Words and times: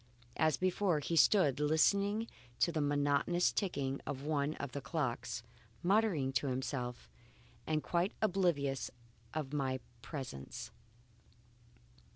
As 0.37 0.57
before, 0.57 0.97
he 0.99 1.15
stood 1.15 1.59
listening 1.59 2.25
to 2.57 2.71
the 2.71 2.81
monotonous 2.81 3.51
ticking 3.51 4.01
of 4.07 4.23
one 4.23 4.55
of 4.55 4.71
the 4.71 4.81
clocks, 4.81 5.43
muttering 5.83 6.33
to 6.33 6.47
himself 6.47 7.07
and 7.67 7.83
quite 7.83 8.15
oblivious 8.19 8.89
of 9.35 9.53
my 9.53 9.79
presence. 10.01 10.71